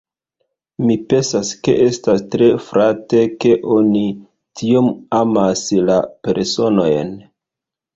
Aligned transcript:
Mi 0.85 0.95
pensas 1.11 1.51
ke 1.67 1.75
estas 1.89 2.25
tre 2.37 2.49
flate, 2.69 3.23
ke 3.45 3.55
oni 3.79 4.05
tiom 4.65 4.93
amas 5.23 5.67
la 5.93 6.05
personojn. 6.29 7.19